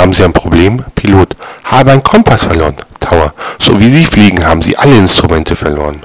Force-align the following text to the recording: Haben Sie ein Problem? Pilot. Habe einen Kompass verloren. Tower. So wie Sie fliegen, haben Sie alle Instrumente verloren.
Haben 0.00 0.14
Sie 0.14 0.24
ein 0.24 0.32
Problem? 0.32 0.82
Pilot. 0.94 1.36
Habe 1.62 1.90
einen 1.90 2.02
Kompass 2.02 2.44
verloren. 2.44 2.74
Tower. 3.00 3.34
So 3.58 3.78
wie 3.78 3.90
Sie 3.90 4.06
fliegen, 4.06 4.46
haben 4.46 4.62
Sie 4.62 4.74
alle 4.78 4.96
Instrumente 4.96 5.54
verloren. 5.54 6.00